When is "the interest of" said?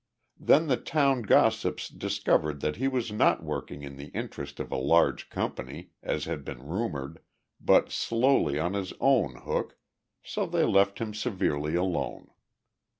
3.97-4.71